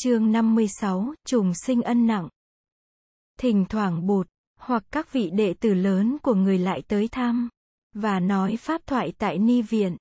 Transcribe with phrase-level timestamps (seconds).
[0.00, 2.28] Chương 56, trùng sinh ân nặng.
[3.38, 4.28] Thỉnh thoảng bụt,
[4.60, 7.48] hoặc các vị đệ tử lớn của người lại tới thăm,
[7.94, 9.96] và nói pháp thoại tại ni viện.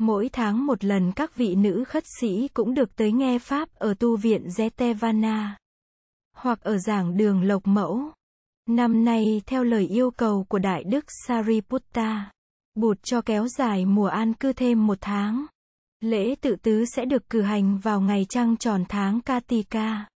[0.00, 3.94] Mỗi tháng một lần các vị nữ khất sĩ cũng được tới nghe pháp ở
[3.94, 5.48] tu viện Zetevana,
[6.36, 8.00] hoặc ở giảng đường Lộc Mẫu.
[8.68, 12.30] Năm nay theo lời yêu cầu của Đại Đức Sariputta,
[12.74, 15.46] bụt cho kéo dài mùa an cư thêm một tháng.
[16.04, 20.06] Lễ tự tứ sẽ được cử hành vào ngày trăng tròn tháng Katika.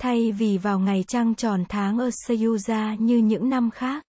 [0.00, 2.10] Thay vì vào ngày trăng tròn tháng ở
[2.98, 4.04] như những năm khác.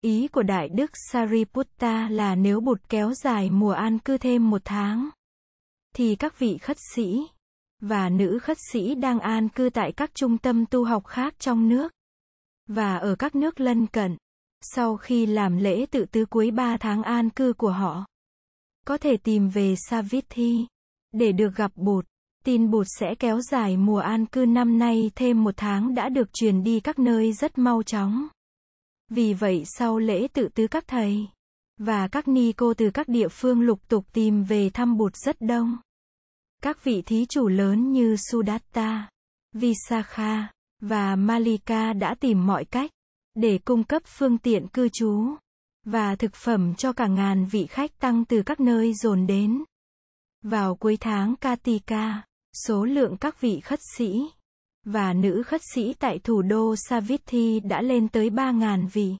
[0.00, 4.62] Ý của Đại Đức Sariputta là nếu bụt kéo dài mùa an cư thêm một
[4.64, 5.08] tháng,
[5.94, 7.26] thì các vị khất sĩ
[7.80, 11.68] và nữ khất sĩ đang an cư tại các trung tâm tu học khác trong
[11.68, 11.92] nước
[12.66, 14.16] và ở các nước lân cận,
[14.60, 18.06] sau khi làm lễ tự tứ cuối ba tháng an cư của họ,
[18.88, 20.66] có thể tìm về Savithi
[21.12, 22.06] để được gặp Bụt.
[22.44, 26.32] Tin Bụt sẽ kéo dài mùa an cư năm nay thêm một tháng đã được
[26.32, 28.28] truyền đi các nơi rất mau chóng.
[29.10, 31.28] Vì vậy sau lễ tự tứ các thầy
[31.78, 35.36] và các ni cô từ các địa phương lục tục tìm về thăm Bụt rất
[35.40, 35.76] đông.
[36.62, 39.08] Các vị thí chủ lớn như Sudatta,
[39.52, 42.90] Visakha và Malika đã tìm mọi cách
[43.34, 45.36] để cung cấp phương tiện cư trú
[45.90, 49.64] và thực phẩm cho cả ngàn vị khách tăng từ các nơi dồn đến.
[50.42, 52.22] Vào cuối tháng Katika,
[52.66, 54.20] số lượng các vị khất sĩ
[54.84, 59.16] và nữ khất sĩ tại thủ đô Savithi đã lên tới 3.000 vị.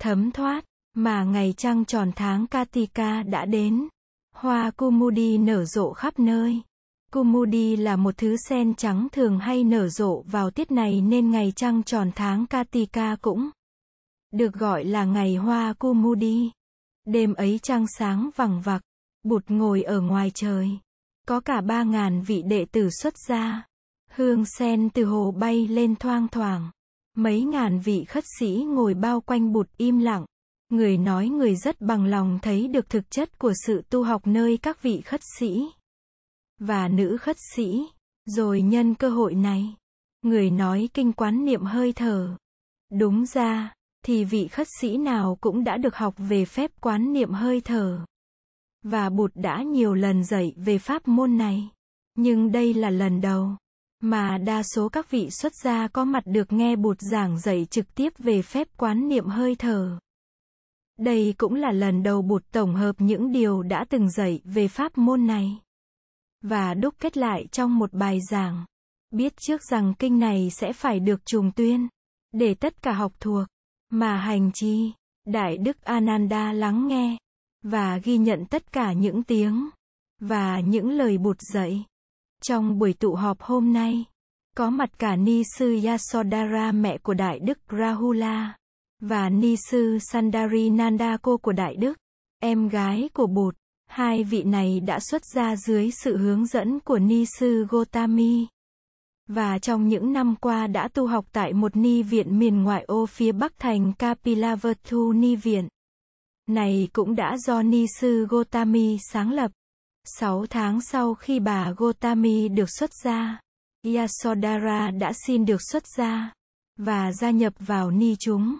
[0.00, 0.64] Thấm thoát,
[0.94, 3.88] mà ngày trăng tròn tháng Katika đã đến.
[4.34, 6.60] Hoa Kumudi nở rộ khắp nơi.
[7.12, 11.52] Kumudi là một thứ sen trắng thường hay nở rộ vào tiết này nên ngày
[11.56, 13.50] trăng tròn tháng Katika cũng
[14.32, 16.50] được gọi là ngày hoa Kumudi.
[17.04, 18.82] Đêm ấy trăng sáng vằng vặc,
[19.22, 20.70] bụt ngồi ở ngoài trời.
[21.26, 23.66] Có cả ba ngàn vị đệ tử xuất gia.
[24.10, 26.70] Hương sen từ hồ bay lên thoang thoảng.
[27.16, 30.24] Mấy ngàn vị khất sĩ ngồi bao quanh bụt im lặng.
[30.68, 34.58] Người nói người rất bằng lòng thấy được thực chất của sự tu học nơi
[34.62, 35.66] các vị khất sĩ
[36.58, 37.86] và nữ khất sĩ.
[38.24, 39.76] Rồi nhân cơ hội này,
[40.22, 42.36] người nói kinh quán niệm hơi thở.
[42.90, 47.32] Đúng ra, thì vị khất sĩ nào cũng đã được học về phép quán niệm
[47.32, 48.04] hơi thở.
[48.82, 51.68] Và Bụt đã nhiều lần dạy về pháp môn này.
[52.14, 53.56] Nhưng đây là lần đầu
[54.00, 57.94] mà đa số các vị xuất gia có mặt được nghe Bụt giảng dạy trực
[57.94, 59.98] tiếp về phép quán niệm hơi thở.
[60.98, 64.98] Đây cũng là lần đầu Bụt tổng hợp những điều đã từng dạy về pháp
[64.98, 65.58] môn này
[66.42, 68.64] và đúc kết lại trong một bài giảng.
[69.10, 71.88] Biết trước rằng kinh này sẽ phải được trùng tuyên
[72.32, 73.46] để tất cả học thuộc
[73.92, 74.92] mà hành chi.
[75.26, 77.16] Đại Đức Ananda lắng nghe
[77.62, 79.68] và ghi nhận tất cả những tiếng
[80.20, 81.84] và những lời bụt dạy.
[82.42, 84.04] Trong buổi tụ họp hôm nay,
[84.56, 88.56] có mặt cả Ni sư Yasodhara mẹ của Đại Đức Rahula
[89.00, 91.98] và Ni sư Sandari Nanda cô của Đại Đức,
[92.40, 93.54] em gái của Bụt.
[93.88, 98.46] Hai vị này đã xuất ra dưới sự hướng dẫn của Ni sư Gotami
[99.34, 103.06] và trong những năm qua đã tu học tại một ni viện miền ngoại ô
[103.06, 105.68] phía bắc thành Kapilavatthu ni viện.
[106.48, 109.50] Này cũng đã do ni sư Gotami sáng lập.
[110.04, 113.40] Sáu tháng sau khi bà Gotami được xuất gia,
[113.94, 116.32] Yasodhara đã xin được xuất gia
[116.78, 118.56] và gia nhập vào ni chúng.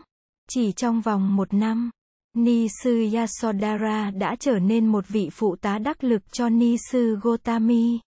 [0.48, 1.90] Chỉ trong vòng một năm,
[2.36, 7.18] Ni sư Yasodhara đã trở nên một vị phụ tá đắc lực cho Ni sư
[7.22, 7.98] Gotami.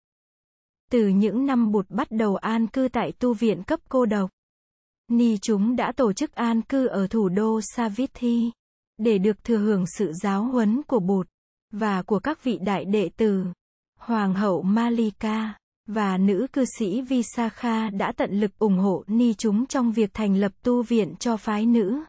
[0.90, 4.30] Từ những năm bụt bắt đầu an cư tại tu viện cấp cô độc,
[5.08, 8.50] Ni chúng đã tổ chức an cư ở thủ đô Savithi,
[8.98, 11.28] để được thừa hưởng sự giáo huấn của bụt,
[11.72, 13.44] và của các vị đại đệ tử.
[13.98, 15.54] Hoàng hậu Malika,
[15.86, 20.36] và nữ cư sĩ Visakha đã tận lực ủng hộ Ni chúng trong việc thành
[20.36, 22.00] lập tu viện cho phái nữ.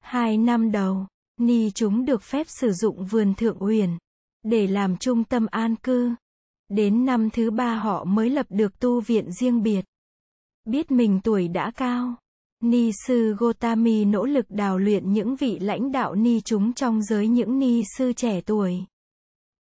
[0.00, 1.06] Hai năm đầu,
[1.40, 3.90] Ni chúng được phép sử dụng vườn thượng uyển
[4.42, 6.14] để làm trung tâm an cư.
[6.68, 9.84] Đến năm thứ ba họ mới lập được tu viện riêng biệt.
[10.64, 12.14] Biết mình tuổi đã cao,
[12.60, 17.28] Ni sư Gotami nỗ lực đào luyện những vị lãnh đạo Ni chúng trong giới
[17.28, 18.84] những Ni sư trẻ tuổi.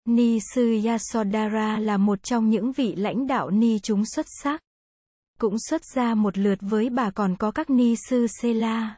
[0.05, 4.61] Ni sư Yasodhara là một trong những vị lãnh đạo Ni chúng xuất sắc.
[5.39, 8.97] Cũng xuất ra một lượt với bà còn có các Ni sư Sela,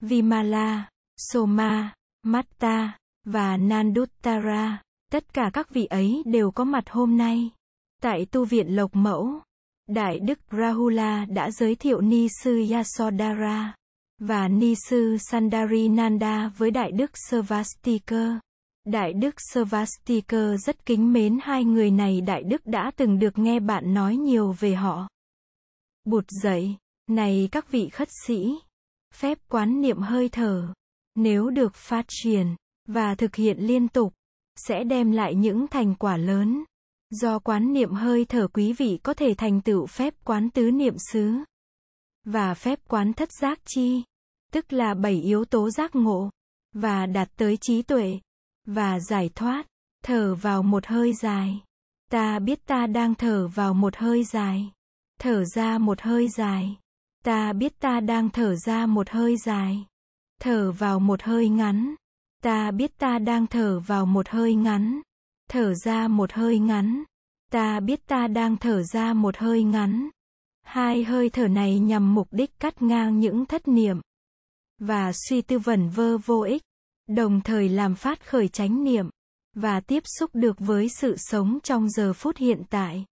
[0.00, 4.82] Vimala, Soma, Matta và Nanduttara.
[5.12, 7.50] Tất cả các vị ấy đều có mặt hôm nay.
[8.02, 9.40] Tại tu viện Lộc Mẫu,
[9.88, 13.74] Đại Đức Rahula đã giới thiệu Ni sư Yasodhara
[14.18, 18.40] và Ni sư Sandari Nanda với Đại Đức Svastika.
[18.84, 23.60] Đại đức Svastika rất kính mến hai người này Đại đức đã từng được nghe
[23.60, 25.08] bạn nói nhiều về họ.
[26.04, 26.76] Bụt dậy,
[27.08, 28.54] này các vị khất sĩ,
[29.14, 30.72] phép quán niệm hơi thở,
[31.14, 32.46] nếu được phát triển
[32.88, 34.14] và thực hiện liên tục,
[34.56, 36.64] sẽ đem lại những thành quả lớn.
[37.10, 40.94] Do quán niệm hơi thở quý vị có thể thành tựu phép quán tứ niệm
[41.12, 41.34] xứ
[42.24, 44.02] và phép quán thất giác chi,
[44.52, 46.30] tức là bảy yếu tố giác ngộ
[46.74, 48.18] và đạt tới trí tuệ
[48.66, 49.66] và giải thoát.
[50.04, 51.60] Thở vào một hơi dài.
[52.10, 54.72] Ta biết ta đang thở vào một hơi dài.
[55.20, 56.76] Thở ra một hơi dài.
[57.24, 59.86] Ta biết ta đang thở ra một hơi dài.
[60.40, 61.94] Thở vào một hơi ngắn.
[62.42, 65.00] Ta biết ta đang thở vào một hơi ngắn.
[65.50, 67.04] Thở ra một hơi ngắn.
[67.52, 70.08] Ta biết ta đang thở ra một hơi ngắn.
[70.62, 74.00] Hai hơi thở này nhằm mục đích cắt ngang những thất niệm
[74.78, 76.62] và suy tư vẩn vơ vô ích,
[77.08, 79.10] đồng thời làm phát khởi chánh niệm
[79.54, 83.04] và tiếp xúc được với sự sống trong giờ phút hiện tại.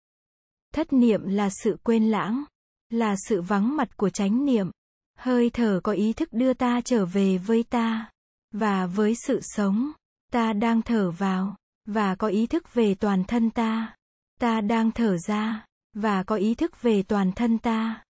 [0.75, 2.45] Thất niệm là sự quên lãng,
[2.91, 4.71] là sự vắng mặt của chánh niệm.
[5.19, 8.11] Hơi thở có ý thức đưa ta trở về với ta
[8.53, 9.93] và với sự sống.
[10.33, 11.57] Ta đang thở vào
[11.87, 13.97] và có ý thức về toàn thân ta.
[14.41, 18.05] Ta đang thở ra và có ý thức về toàn thân ta.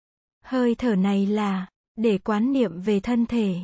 [0.44, 3.56] Hơi thở này là để quán niệm về thân thể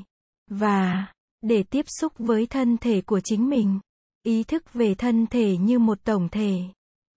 [0.49, 1.05] và
[1.41, 3.79] để tiếp xúc với thân thể của chính mình.
[4.23, 6.61] Ý thức về thân thể như một tổng thể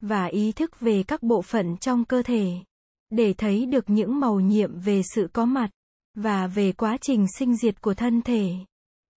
[0.00, 2.52] và ý thức về các bộ phận trong cơ thể
[3.10, 5.70] để thấy được những màu nhiệm về sự có mặt
[6.14, 8.54] và về quá trình sinh diệt của thân thể.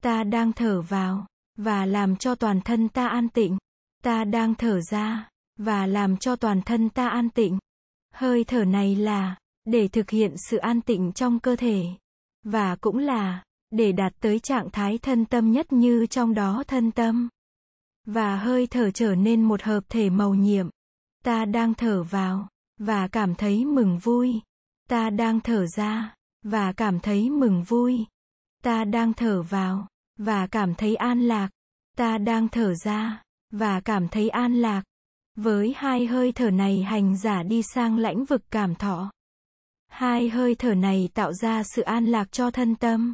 [0.03, 3.57] Ta đang thở vào, và làm cho toàn thân ta an tịnh.
[4.03, 7.59] Ta đang thở ra, và làm cho toàn thân ta an tịnh.
[8.13, 9.35] Hơi thở này là
[9.65, 11.85] để thực hiện sự an tịnh trong cơ thể,
[12.43, 16.91] và cũng là để đạt tới trạng thái thân tâm nhất như trong đó thân
[16.91, 17.29] tâm
[18.07, 20.69] và hơi thở trở nên một hợp thể màu nhiệm.
[21.23, 22.47] Ta đang thở vào,
[22.79, 24.41] và cảm thấy mừng vui.
[24.89, 28.05] Ta đang thở ra, và cảm thấy mừng vui.
[28.67, 29.87] Ta đang thở vào
[30.17, 31.49] và cảm thấy an lạc.
[31.97, 33.21] Ta đang thở ra
[33.51, 34.83] và cảm thấy an lạc.
[35.35, 39.11] Với hai hơi thở này hành giả đi sang lãnh vực cảm thọ.
[39.87, 43.13] Hai hơi thở này tạo ra sự an lạc cho thân tâm.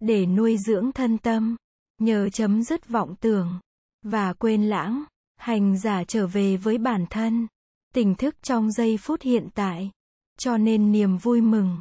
[0.00, 1.56] Để nuôi dưỡng thân tâm,
[1.98, 3.60] nhờ chấm dứt vọng tưởng
[4.02, 5.04] và quên lãng,
[5.36, 7.46] hành giả trở về với bản thân,
[7.94, 9.90] tỉnh thức trong giây phút hiện tại,
[10.38, 11.76] cho nên niềm vui mừng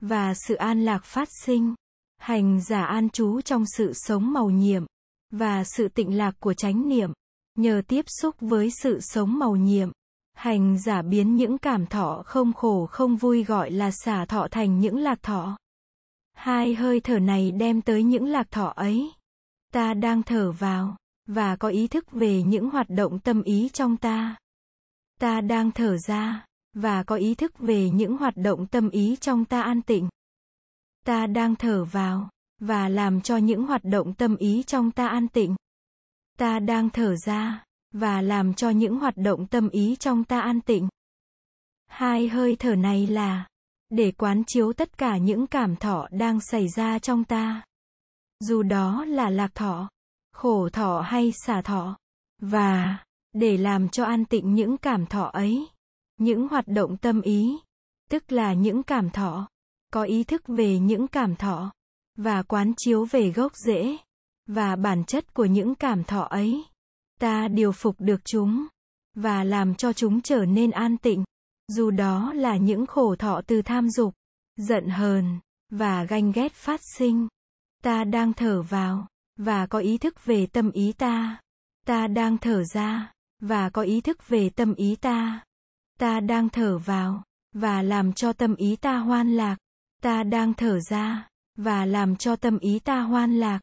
[0.00, 1.74] và sự an lạc phát sinh.
[2.18, 4.84] Hành giả an trú trong sự sống màu nhiệm
[5.30, 7.12] và sự tịnh lạc của chánh niệm,
[7.58, 9.90] nhờ tiếp xúc với sự sống màu nhiệm,
[10.34, 14.80] hành giả biến những cảm thọ không khổ không vui gọi là xả thọ thành
[14.80, 15.56] những lạc thọ.
[16.32, 19.10] Hai hơi thở này đem tới những lạc thọ ấy.
[19.72, 20.96] Ta đang thở vào
[21.26, 24.36] và có ý thức về những hoạt động tâm ý trong ta.
[25.20, 29.44] Ta đang thở ra và có ý thức về những hoạt động tâm ý trong
[29.44, 30.08] ta an tịnh.
[31.06, 32.28] Ta đang thở vào
[32.60, 35.56] và làm cho những hoạt động tâm ý trong ta an tịnh.
[36.38, 40.60] Ta đang thở ra và làm cho những hoạt động tâm ý trong ta an
[40.60, 40.88] tịnh.
[41.86, 43.46] Hai hơi thở này là
[43.90, 47.62] để quán chiếu tất cả những cảm thọ đang xảy ra trong ta.
[48.40, 49.88] Dù đó là lạc thọ,
[50.32, 51.96] khổ thọ hay xả thọ.
[52.42, 52.98] Và,
[53.32, 55.66] để làm cho an tịnh những cảm thọ ấy,
[56.16, 57.58] những hoạt động tâm ý,
[58.10, 59.48] tức là những cảm thọ,
[59.92, 61.72] có ý thức về những cảm thọ,
[62.16, 63.96] và quán chiếu về gốc rễ,
[64.46, 66.64] và bản chất của những cảm thọ ấy.
[67.20, 68.66] Ta điều phục được chúng,
[69.14, 71.24] và làm cho chúng trở nên an tịnh,
[71.68, 74.14] dù đó là những khổ thọ từ tham dục,
[74.56, 75.38] giận hờn,
[75.70, 77.28] và ganh ghét phát sinh.
[77.82, 81.40] Ta đang thở vào, và có ý thức về tâm ý ta.
[81.86, 85.44] Ta đang thở ra, và có ý thức về tâm ý ta.
[85.98, 89.56] Ta đang thở vào, và làm cho tâm ý ta hoan lạc.
[90.06, 93.60] Ta đang thở ra, và làm cho tâm ý ta hoan lạc.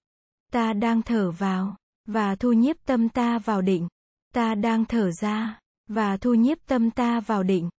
[0.51, 3.87] Ta đang thở vào, và thu nhiếp tâm ta vào định.
[4.33, 7.69] Ta đang thở ra, và thu nhiếp tâm ta vào định.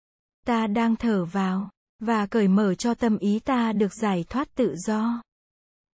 [0.46, 4.76] Ta đang thở vào, và cởi mở cho tâm ý ta được giải thoát tự
[4.76, 5.22] do.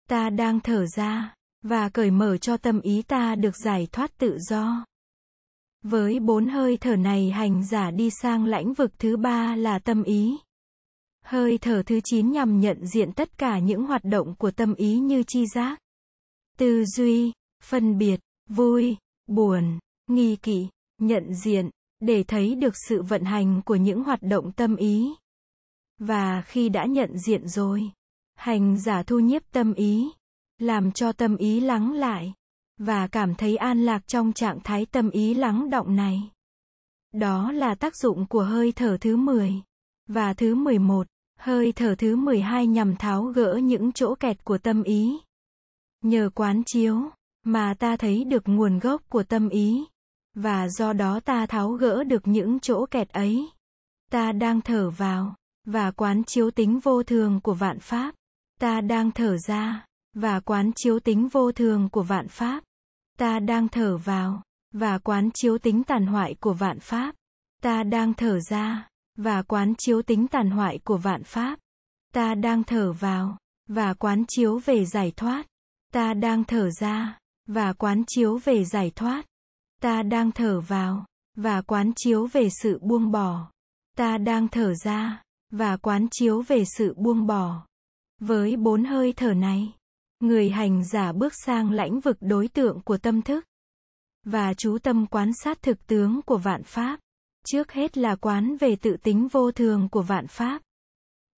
[0.09, 4.39] Ta đang thở ra, và cởi mở cho tâm ý ta được giải thoát tự
[4.39, 4.85] do.
[5.83, 10.03] Với bốn hơi thở này hành giả đi sang lãnh vực thứ ba là tâm
[10.03, 10.37] ý.
[11.31, 14.99] Hơi thở thứ chín nhằm nhận diện tất cả những hoạt động của tâm ý
[14.99, 15.81] như chi giác,
[16.59, 17.33] tư duy,
[17.63, 18.97] phân biệt, vui,
[19.27, 20.67] buồn, nghi kỵ,
[20.99, 21.71] nhận diện,
[22.01, 25.15] để thấy được sự vận hành của những hoạt động tâm ý.
[25.99, 27.91] Và khi đã nhận diện rồi,
[28.35, 30.11] hành giả thu nhiếp tâm ý,
[30.59, 32.35] làm cho tâm ý lắng lại,
[32.79, 36.31] và cảm thấy an lạc trong trạng thái tâm ý lắng động này.
[37.13, 39.63] Đó là tác dụng của hơi thở thứ 10
[40.07, 41.07] và thứ 11.
[41.41, 45.19] Hơi thở thứ 12 nhằm tháo gỡ những chỗ kẹt của tâm ý.
[46.03, 47.11] Nhờ quán chiếu
[47.45, 49.85] mà ta thấy được nguồn gốc của tâm ý,
[50.35, 53.49] và do đó ta tháo gỡ được những chỗ kẹt ấy.
[54.11, 55.35] Ta đang thở vào,
[55.67, 58.15] và quán chiếu tính vô thường của vạn pháp.
[58.59, 62.65] Ta đang thở ra, và quán chiếu tính vô thường của vạn pháp.
[63.19, 64.43] Ta đang thở vào,
[64.73, 67.15] và quán chiếu tính tàn hoại của vạn pháp.
[67.63, 68.90] Ta đang thở ra
[69.23, 71.59] và quán chiếu tính tàn hoại của vạn pháp.
[72.15, 75.47] Ta đang thở vào và quán chiếu về giải thoát.
[75.93, 79.27] Ta đang thở ra và quán chiếu về giải thoát.
[79.83, 83.51] Ta đang thở vào và quán chiếu về sự buông bỏ.
[83.97, 87.67] Ta đang thở ra và quán chiếu về sự buông bỏ.
[88.21, 89.73] Với bốn hơi thở này,
[90.21, 93.45] người hành giả bước sang lãnh vực đối tượng của tâm thức
[94.25, 97.01] và chú tâm quan sát thực tướng của vạn pháp.
[97.47, 100.63] Trước hết là quán về tự tính vô thường của vạn pháp.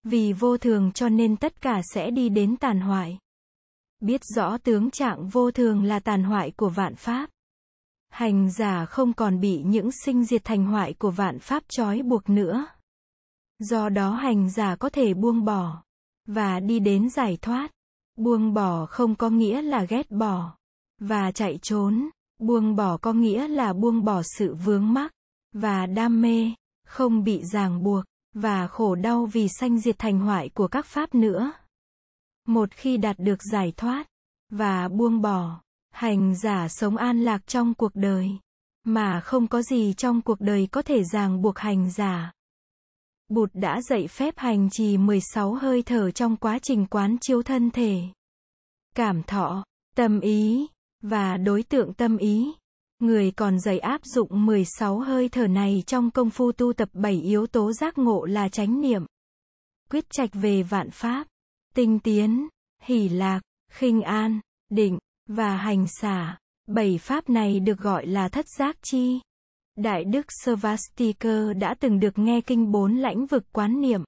[0.05, 3.19] Vì vô thường cho nên tất cả sẽ đi đến tàn hoại.
[4.01, 7.31] Biết rõ tướng trạng vô thường là tàn hoại của vạn pháp.
[8.11, 12.29] Hành giả không còn bị những sinh diệt thành hoại của vạn pháp trói buộc
[12.29, 12.67] nữa.
[13.59, 15.83] Do đó hành giả có thể buông bỏ
[16.27, 17.71] và đi đến giải thoát.
[18.17, 20.57] Buông bỏ không có nghĩa là ghét bỏ
[21.01, 22.09] và chạy trốn.
[22.39, 25.13] Buông bỏ có nghĩa là buông bỏ sự vướng mắc
[25.53, 26.53] và đam mê,
[26.87, 28.05] không bị ràng buộc
[28.35, 31.53] và khổ đau vì sanh diệt thành hoại của các pháp nữa.
[32.49, 34.07] Một khi đạt được giải thoát
[34.51, 38.31] và buông bỏ, hành giả sống an lạc trong cuộc đời,
[38.85, 42.33] mà không có gì trong cuộc đời có thể ràng buộc hành giả.
[43.29, 47.71] Bụt đã dạy phép hành trì 16 hơi thở trong quá trình quán chiếu thân
[47.71, 48.03] thể.
[48.95, 49.65] Cảm thọ,
[49.97, 50.67] tâm ý,
[51.03, 52.53] và đối tượng tâm ý.
[53.03, 57.21] Người còn dạy áp dụng 16 hơi thở này trong công phu tu tập 7
[57.21, 59.03] yếu tố giác ngộ là chánh niệm,
[59.91, 61.27] quyết trạch về vạn pháp,
[61.75, 62.49] tinh tiến,
[62.83, 63.41] hỷ lạc,
[63.73, 64.41] khinh an,
[64.71, 66.39] định, và hành xả.
[66.67, 69.21] Bảy pháp này được gọi là thất giác chi.
[69.77, 74.05] Đại đức Svastika đã từng được nghe kinh bốn lãnh vực quán niệm.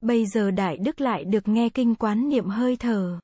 [0.00, 3.18] Bây giờ Đại Đức lại được nghe kinh quán niệm hơi thở.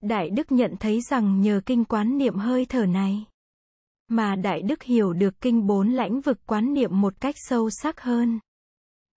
[0.00, 3.24] Đại Đức nhận thấy rằng nhờ kinh quán niệm hơi thở này,
[4.10, 8.00] mà Đại Đức hiểu được kinh bốn lãnh vực quán niệm một cách sâu sắc
[8.00, 8.40] hơn.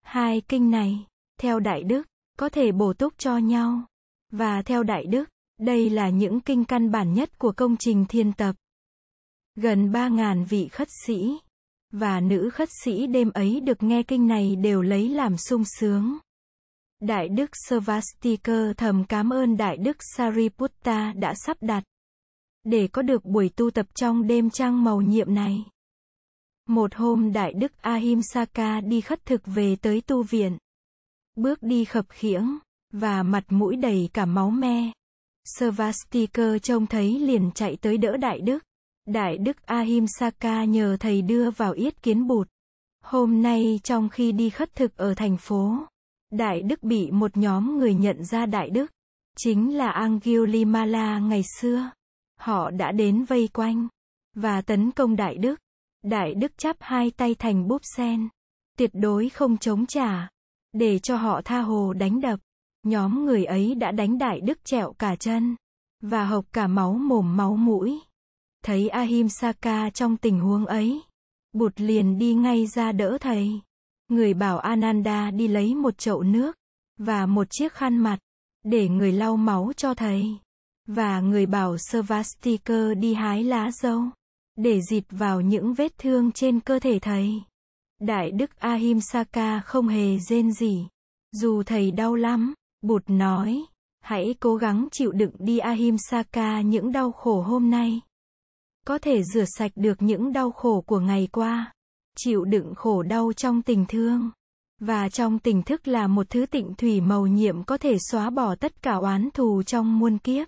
[0.01, 1.05] Hai kinh này,
[1.39, 2.07] theo Đại Đức,
[2.37, 3.85] có thể bổ túc cho nhau.
[4.31, 8.33] Và theo Đại Đức, đây là những kinh căn bản nhất của công trình thiên
[8.33, 8.55] tập.
[9.55, 11.37] Gần 3.000 vị khất sĩ
[11.91, 16.17] và nữ khất sĩ đêm ấy được nghe kinh này đều lấy làm sung sướng.
[16.99, 21.83] Đại đức Svastika thầm cảm ơn Đại đức Sariputta đã sắp đặt
[22.63, 25.65] để có được buổi tu tập trong đêm trăng màu nhiệm này.
[26.67, 30.57] Một hôm Đại đức Ahimsaka đi khất thực về tới tu viện.
[31.35, 32.57] Bước đi khập khiễng,
[32.91, 34.91] và mặt mũi đầy cả máu me.
[35.57, 38.63] Svastikar trông thấy liền chạy tới đỡ Đại đức.
[39.05, 42.47] Đại đức Ahimsaka nhờ thầy đưa vào yết kiến bụt.
[43.03, 45.77] Hôm nay trong khi đi khất thực ở thành phố,
[46.31, 48.91] Đại đức bị một nhóm người nhận ra Đại đức.
[49.37, 51.91] Chính là Angulimala ngày xưa.
[52.43, 53.87] Họ đã đến vây quanh
[54.35, 55.59] và tấn công Đại đức.
[56.03, 58.29] Đại đức chắp hai tay thành búp sen.
[58.77, 60.29] Tuyệt đối không chống trả.
[60.73, 62.39] Để cho họ tha hồ đánh đập.
[62.83, 65.55] Nhóm người ấy đã đánh Đại đức trẹo cả chân.
[66.01, 67.99] Và hộc cả máu mồm máu mũi.
[68.63, 71.01] Thấy Ahimsaka trong tình huống ấy.
[71.53, 73.61] Bụt liền đi ngay ra đỡ thầy.
[74.07, 76.57] Người bảo Ananda đi lấy một chậu nước
[76.97, 78.19] và một chiếc khăn mặt
[78.63, 80.37] để người lau máu cho thầy.
[80.87, 84.03] Và người bảo Svastika đi hái lá dâu
[84.55, 87.41] để dịt vào những vết thương trên cơ thể thầy.
[87.99, 90.87] Đại đức Ahimsaka không hề rên gì.
[91.31, 93.65] Dù thầy đau lắm, Bụt nói,
[94.01, 98.01] hãy cố gắng chịu đựng đi Ahimsaka những đau khổ hôm nay.
[98.85, 101.73] Có thể rửa sạch được những đau khổ của ngày qua
[102.17, 104.31] chịu đựng khổ đau trong tình thương.
[104.79, 108.55] Và trong tình thức là một thứ tịnh thủy màu nhiệm có thể xóa bỏ
[108.55, 110.47] tất cả oán thù trong muôn kiếp.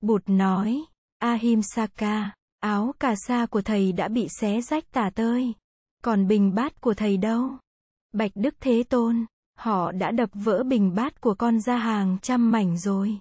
[0.00, 0.84] Bụt nói,
[1.18, 5.54] Ahimsaka, áo cà sa của thầy đã bị xé rách tả tơi.
[6.04, 7.50] Còn bình bát của thầy đâu?
[8.12, 9.26] Bạch Đức Thế Tôn,
[9.56, 13.18] họ đã đập vỡ bình bát của con ra hàng trăm mảnh rồi.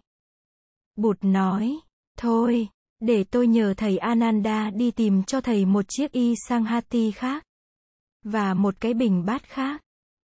[0.95, 1.79] Bụt nói,
[2.17, 2.67] thôi,
[2.99, 7.43] để tôi nhờ thầy Ananda đi tìm cho thầy một chiếc y sanghati khác.
[8.23, 9.81] Và một cái bình bát khác.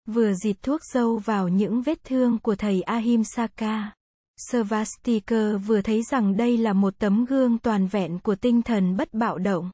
[0.06, 3.92] Vừa dịt thuốc dâu vào những vết thương của thầy Ahimsaka.
[4.38, 9.14] Svastika vừa thấy rằng đây là một tấm gương toàn vẹn của tinh thần bất
[9.14, 9.72] bạo động.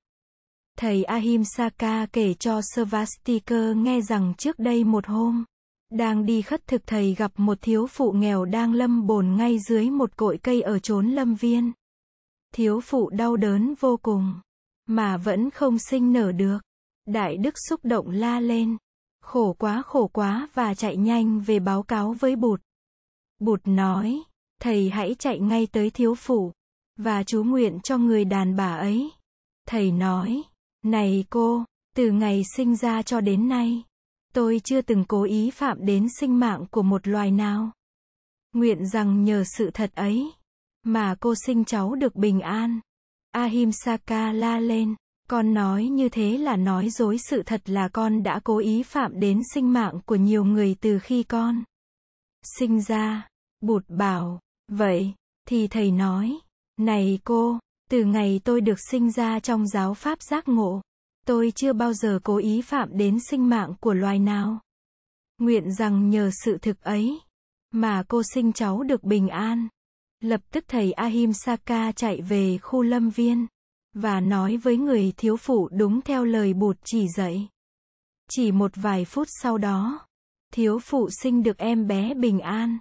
[0.78, 5.46] Thầy Ahimsaka kể cho Svastika nghe rằng trước đây một hôm,
[5.90, 9.90] đang đi khất thực thầy gặp một thiếu phụ nghèo đang lâm bồn ngay dưới
[9.90, 11.72] một cội cây ở chốn lâm viên.
[12.54, 14.34] Thiếu phụ đau đớn vô cùng,
[14.88, 16.58] mà vẫn không sinh nở được.
[17.06, 18.78] Đại đức xúc động la lên.
[19.22, 22.62] Khổ quá khổ quá và chạy nhanh về báo cáo với bụt.
[23.40, 24.24] Bụt nói,
[24.60, 26.52] thầy hãy chạy ngay tới thiếu phụ,
[26.98, 29.12] và chú nguyện cho người đàn bà ấy.
[29.68, 30.44] Thầy nói,
[30.86, 33.84] này cô, từ ngày sinh ra cho đến nay,
[34.34, 37.72] tôi chưa từng cố ý phạm đến sinh mạng của một loài nào.
[38.54, 40.32] Nguyện rằng nhờ sự thật ấy,
[40.84, 42.80] mà cô sinh cháu được bình an.
[43.32, 44.96] Ahimsaka la lên.
[45.30, 49.20] Con nói như thế là nói dối sự thật là con đã cố ý phạm
[49.20, 51.64] đến sinh mạng của nhiều người từ khi con
[52.58, 53.28] sinh ra.
[53.62, 54.40] Bụt bảo,
[54.70, 55.14] vậy,
[55.48, 56.40] thì thầy nói,
[56.78, 57.60] này cô,
[57.90, 60.82] từ ngày tôi được sinh ra trong giáo pháp giác ngộ,
[61.26, 64.60] tôi chưa bao giờ cố ý phạm đến sinh mạng của loài nào.
[65.38, 67.20] Nguyện rằng nhờ sự thực ấy,
[67.72, 69.68] mà cô sinh cháu được bình an.
[70.20, 73.48] Lập tức thầy Ahimsaka chạy về khu lâm viên
[73.94, 77.48] và nói với người thiếu phụ đúng theo lời bụt chỉ dạy.
[78.32, 80.08] Chỉ một vài phút sau đó,
[80.54, 82.80] thiếu phụ sinh được em bé bình an.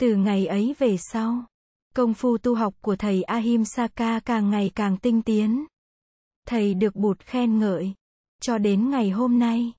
[0.00, 1.44] Từ ngày ấy về sau,
[1.94, 5.64] công phu tu học của thầy Ahimsaka càng ngày càng tinh tiến.
[6.46, 7.94] Thầy được bụt khen ngợi.
[8.40, 9.72] Cho đến ngày hôm nay,